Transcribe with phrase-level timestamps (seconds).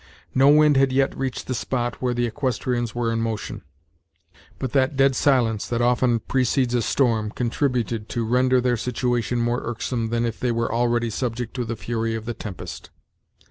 [0.33, 3.61] No wind had yet reached the spot where the equestrians were in motion,
[4.57, 9.61] but that dead silence that often precedes a storm contributed to render their situation more
[9.63, 12.89] irksome than if they were already subject to the fury of the tempest.